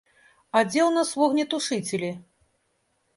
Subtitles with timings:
[0.57, 2.09] А дзе ў нас вогнетушыцелі?